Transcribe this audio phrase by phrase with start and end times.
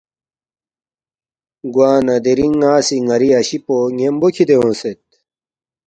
[1.73, 4.99] گوانہ دِرِنگ ن٘ا سی ن٘ری اشی پو ن٘یمبو کِھدے اونگسید